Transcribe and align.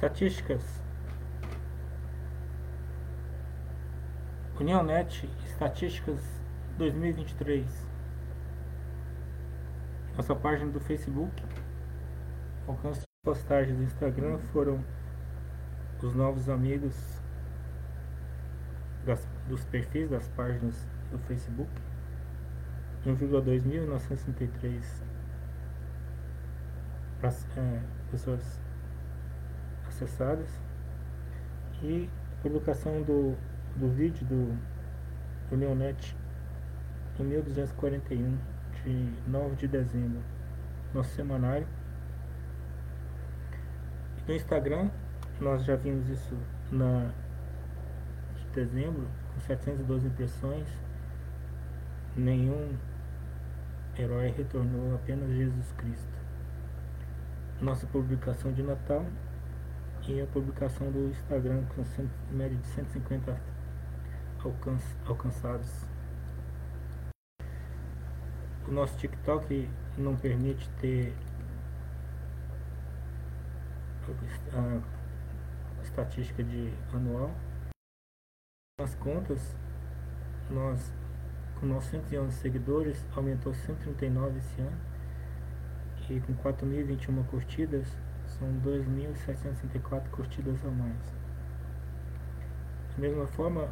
Estatísticas. 0.00 0.64
Unionet 4.58 5.28
Estatísticas 5.44 6.18
2023. 6.78 7.66
Nossa 10.16 10.34
página 10.34 10.72
do 10.72 10.80
Facebook. 10.80 11.30
Alcance 12.66 13.00
de 13.00 13.06
postagens 13.22 13.76
do 13.76 13.84
Instagram 13.84 14.38
foram 14.54 14.82
os 16.02 16.14
novos 16.14 16.48
amigos 16.48 16.96
das, 19.04 19.28
dos 19.46 19.62
perfis 19.66 20.08
das 20.08 20.26
páginas 20.28 20.88
do 21.10 21.18
Facebook. 21.18 21.70
1,2.963 23.04 24.82
é, 27.58 27.82
pessoas 28.10 28.69
e 31.82 32.08
publicação 32.42 33.02
do, 33.02 33.36
do 33.76 33.88
vídeo 33.90 34.26
do, 34.26 34.56
do 35.48 35.56
em 37.18 37.24
1241 37.24 38.38
de 38.84 39.12
9 39.26 39.56
de 39.56 39.68
dezembro 39.68 40.22
nosso 40.94 41.10
semanário. 41.10 41.66
E 44.18 44.28
no 44.28 44.34
Instagram 44.34 44.90
nós 45.40 45.64
já 45.64 45.76
vimos 45.76 46.08
isso 46.08 46.36
na 46.70 47.12
de 48.36 48.46
dezembro 48.54 49.06
com 49.34 49.40
712 49.40 50.06
impressões. 50.06 50.68
Nenhum 52.16 52.74
herói 53.98 54.28
retornou 54.36 54.94
apenas 54.94 55.30
Jesus 55.30 55.72
Cristo. 55.72 56.20
Nossa 57.60 57.86
publicação 57.86 58.52
de 58.52 58.62
Natal 58.62 59.04
e 60.10 60.20
a 60.20 60.26
publicação 60.26 60.90
do 60.90 61.08
Instagram 61.10 61.64
com 61.66 61.84
média 62.34 62.58
de 62.58 62.66
150 62.66 63.40
alcance, 64.42 64.96
alcançados. 65.06 65.86
O 68.66 68.72
nosso 68.72 68.98
TikTok 68.98 69.68
não 69.96 70.16
permite 70.16 70.68
ter 70.80 71.14
a 74.52 75.82
estatística 75.82 76.42
de 76.42 76.72
anual. 76.92 77.30
Nas 78.80 78.94
contas, 78.96 79.54
nós 80.50 80.92
com 81.60 81.66
911 81.66 82.36
seguidores 82.36 83.06
aumentou 83.14 83.54
139 83.54 84.38
esse 84.38 84.60
ano 84.60 84.90
e 86.08 86.20
com 86.20 86.34
4.021 86.34 87.24
curtidas 87.26 87.86
são 88.40 88.48
2.764 88.62 90.08
curtidas 90.10 90.64
a 90.64 90.70
mais. 90.70 91.14
Da 92.94 92.98
mesma 92.98 93.26
forma, 93.26 93.68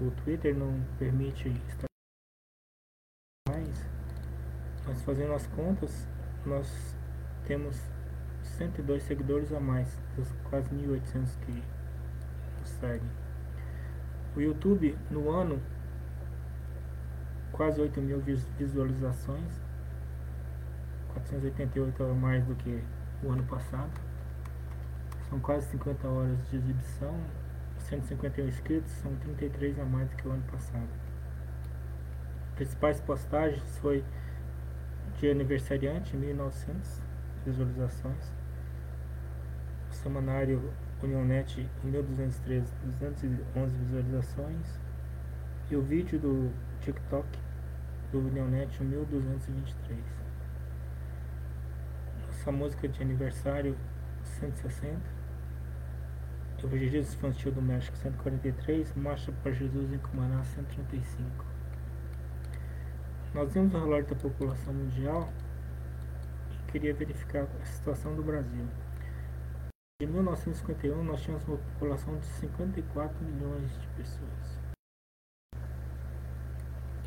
o 0.00 0.10
Twitter 0.22 0.56
não 0.56 0.82
permite 0.98 1.48
estar 1.68 1.86
mais, 3.46 3.86
mas 4.86 5.02
fazendo 5.02 5.34
as 5.34 5.46
contas, 5.48 6.08
nós 6.46 6.96
temos 7.46 7.76
102 8.42 9.02
seguidores 9.02 9.52
a 9.52 9.60
mais, 9.60 9.94
dos 10.16 10.32
quase 10.48 10.70
1.800 10.70 11.38
que 11.44 11.62
nos 12.60 12.68
seguem. 12.80 13.10
O 14.34 14.40
YouTube, 14.40 14.96
no 15.10 15.30
ano, 15.30 15.60
quase 17.52 17.78
8 17.78 18.00
mil 18.00 18.22
visualizações, 18.56 19.60
488 21.12 22.02
a 22.04 22.14
mais 22.14 22.44
do 22.46 22.54
que 22.54 22.82
o 23.22 23.30
ano 23.30 23.44
passado. 23.44 23.90
São 25.28 25.38
quase 25.40 25.68
50 25.68 26.08
horas 26.08 26.48
de 26.48 26.56
exibição, 26.56 27.14
151 27.78 28.48
inscritos, 28.48 28.90
são 28.92 29.14
33 29.16 29.78
a 29.78 29.84
mais 29.84 30.08
do 30.08 30.16
que 30.16 30.26
o 30.26 30.32
ano 30.32 30.42
passado. 30.50 30.88
Principais 32.56 33.00
postagens 33.00 33.78
foi 33.78 34.04
de 35.18 35.30
aniversariante, 35.30 36.16
1900 36.16 37.00
visualizações. 37.44 38.32
O 39.90 39.94
semanário 39.94 40.72
Unionet, 41.02 41.68
1213, 41.82 42.72
211 42.84 43.76
visualizações. 43.76 44.80
E 45.70 45.76
o 45.76 45.82
vídeo 45.82 46.18
do 46.18 46.52
TikTok 46.80 47.26
do 48.10 48.18
Unionet, 48.18 48.82
1223 48.82 50.19
essa 52.40 52.50
música 52.50 52.88
de 52.88 53.02
aniversário 53.02 53.76
160. 54.40 54.98
Evangelismo 56.64 57.14
Infantil 57.14 57.52
do 57.52 57.60
México 57.60 57.94
143. 57.98 58.94
Marcha 58.94 59.30
para 59.42 59.52
Jesus 59.52 59.92
em 59.92 59.98
Cumaná 59.98 60.42
135. 60.42 61.44
Nós 63.34 63.52
vimos 63.52 63.74
o 63.74 63.78
relógio 63.78 64.08
da 64.08 64.16
população 64.16 64.72
mundial 64.72 65.30
e 66.50 66.72
queria 66.72 66.94
verificar 66.94 67.46
a 67.60 67.64
situação 67.66 68.14
do 68.16 68.22
Brasil. 68.22 68.66
Em 70.00 70.06
1951 70.06 71.04
nós 71.04 71.20
tínhamos 71.20 71.46
uma 71.46 71.58
população 71.58 72.18
de 72.18 72.26
54 72.26 73.22
milhões 73.22 73.70
de 73.78 73.86
pessoas. 73.88 74.58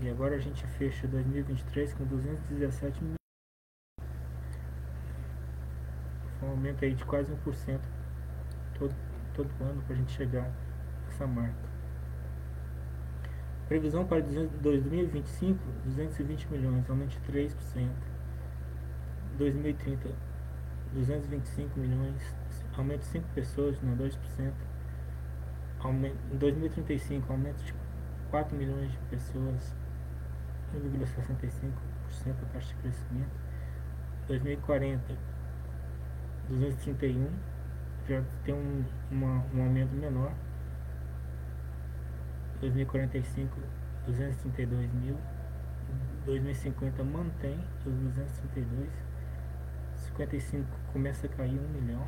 E 0.00 0.10
agora 0.10 0.34
a 0.34 0.40
gente 0.40 0.66
fecha 0.66 1.06
2023 1.06 1.94
com 1.94 2.04
217 2.04 3.04
milhões. 3.04 3.20
um 6.46 6.49
aumento 6.60 6.84
aí 6.84 6.94
de 6.94 7.04
quase 7.06 7.32
1% 7.32 7.80
todo, 8.78 8.94
todo 9.32 9.50
ano 9.62 9.82
para 9.82 9.94
a 9.94 9.98
gente 9.98 10.12
chegar 10.12 10.52
nessa 11.06 11.26
marca. 11.26 11.70
Previsão 13.66 14.04
para 14.04 14.20
2025, 14.20 15.58
220 15.86 16.48
milhões, 16.50 16.90
aumento 16.90 17.10
de 17.10 17.32
3%. 17.32 17.88
2030, 19.38 20.10
225 20.92 21.80
milhões, 21.80 22.34
aumento 22.76 23.00
de 23.00 23.06
5 23.06 23.26
pessoas, 23.34 23.80
né, 23.80 23.94
2%. 23.96 24.52
Aumento, 25.78 26.18
em 26.30 26.36
2035, 26.36 27.32
aumento 27.32 27.64
de 27.64 27.74
4 28.30 28.54
milhões 28.54 28.90
de 28.90 28.98
pessoas, 29.08 29.74
1,65% 30.74 31.72
a 32.28 32.52
taxa 32.52 32.68
de 32.68 32.74
crescimento. 32.74 33.30
2040, 34.26 35.16
231 36.50 37.30
já 38.08 38.20
tem 38.44 38.52
um, 38.54 38.84
uma, 39.08 39.44
um 39.54 39.62
aumento 39.62 39.94
menor. 39.94 40.32
2045 42.60 43.56
232 44.06 44.92
mil. 44.94 45.16
2050 46.26 47.02
mantém 47.04 47.58
os 47.86 47.94
232 47.94 48.88
55 49.94 50.66
começa 50.92 51.26
a 51.26 51.30
cair 51.30 51.58
1 51.58 51.68
milhão. 51.68 52.06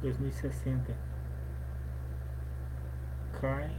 2060 0.00 0.94
cai 3.40 3.76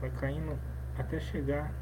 vai 0.00 0.10
caindo 0.10 0.58
até 0.98 1.20
chegar 1.20 1.72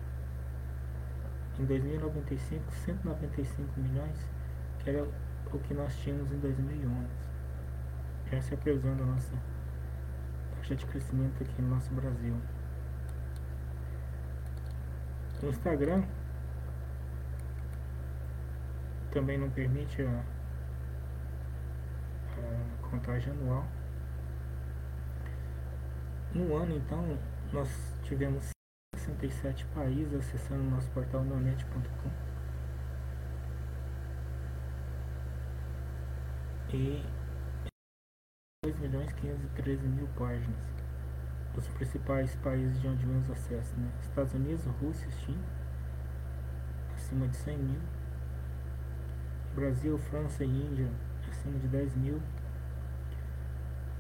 em 1.59 1.65
2095 1.65 2.73
195 2.73 3.81
milhões 3.81 4.44
era 4.87 5.07
o 5.53 5.59
que 5.59 5.75
nós 5.75 5.97
tínhamos 5.97 6.31
em 6.33 6.39
2011. 6.39 7.09
Essa 8.33 8.55
é 8.55 8.57
a 8.57 8.61
previsão 8.61 8.97
da 8.97 9.05
nossa 9.05 9.33
taxa 10.57 10.77
de 10.77 10.87
crescimento 10.87 11.43
aqui 11.43 11.63
no 11.63 11.69
nosso 11.69 11.93
Brasil. 11.95 12.35
O 15.43 15.47
Instagram 15.47 16.03
também 19.11 19.39
não 19.39 19.49
permite 19.51 20.03
a, 20.03 20.25
a 22.33 22.89
contagem 22.89 23.33
anual. 23.33 23.65
No 26.35 26.57
ano, 26.57 26.77
então, 26.77 27.17
nós 27.53 27.69
tivemos 28.03 28.51
67 28.97 29.65
países 29.67 30.15
acessando 30.15 30.63
o 30.63 30.71
nosso 30.71 30.91
portal 30.91 31.23
nonet.com. 31.23 32.24
e 36.75 37.05
2 38.65 38.79
milhões 38.81 39.13
513 39.13 39.87
mil 39.87 40.09
páginas. 40.19 40.75
Os 41.57 41.69
principais 41.69 42.35
países 42.37 42.81
de 42.81 42.89
onde 42.89 43.07
menos 43.07 43.31
acesso, 43.31 43.77
né? 43.77 43.89
Estados 44.03 44.35
Unidos, 44.35 44.65
Rússia, 44.81 45.09
China, 45.13 45.45
acima 46.95 47.29
de 47.29 47.37
100 47.37 47.59
mil. 47.59 47.81
Brasil, 49.55 49.97
França 49.99 50.45
e 50.45 50.49
Índia, 50.49 50.91
acima 51.31 51.57
de 51.61 51.69
10 51.69 51.95
mil. 51.95 52.21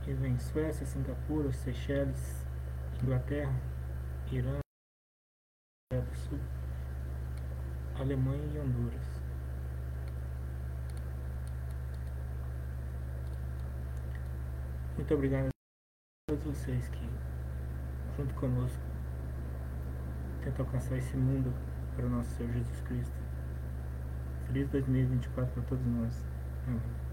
E 0.08 0.12
vem 0.12 0.36
Suécia, 0.38 0.84
Singapura, 0.84 1.52
Seychelles, 1.52 2.44
Inglaterra, 3.00 3.54
Irã, 4.32 4.58
Coreia 5.92 6.04
do 6.04 6.16
Sul, 6.16 6.40
Alemanha 7.94 8.44
e 8.52 8.58
Honduras. 8.58 9.13
Muito 15.04 15.16
obrigado 15.16 15.48
a 15.48 15.50
todos 16.32 16.44
vocês 16.44 16.88
que, 16.88 17.06
junto 18.16 18.32
conosco, 18.36 18.80
tentam 20.42 20.64
alcançar 20.64 20.96
esse 20.96 21.14
mundo 21.14 21.52
para 21.94 22.06
o 22.06 22.08
nosso 22.08 22.30
Senhor 22.30 22.50
Jesus 22.54 22.80
Cristo. 22.80 23.14
Feliz 24.46 24.66
2024 24.70 25.52
para 25.52 25.62
todos 25.64 25.84
nós. 25.84 26.24
Amém. 26.66 27.03